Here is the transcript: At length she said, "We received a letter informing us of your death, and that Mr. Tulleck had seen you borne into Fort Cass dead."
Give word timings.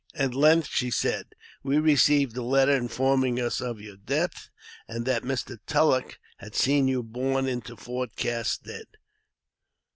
At 0.15 0.33
length 0.33 0.65
she 0.69 0.89
said, 0.89 1.35
"We 1.61 1.77
received 1.77 2.35
a 2.35 2.41
letter 2.41 2.71
informing 2.75 3.39
us 3.39 3.61
of 3.61 3.79
your 3.79 3.97
death, 3.97 4.49
and 4.87 5.05
that 5.05 5.21
Mr. 5.21 5.59
Tulleck 5.67 6.17
had 6.37 6.55
seen 6.55 6.87
you 6.87 7.03
borne 7.03 7.47
into 7.47 7.77
Fort 7.77 8.15
Cass 8.15 8.57
dead." 8.57 8.87